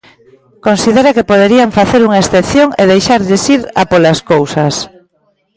Considera 0.67 1.15
que 1.15 1.29
poderían 1.31 1.75
facer 1.79 2.01
unha 2.07 2.21
excepción 2.23 2.67
e 2.81 2.83
deixarlles 2.91 3.43
ir 3.55 3.61
a 3.81 3.83
polas 3.91 4.19
cousas. 4.31 4.73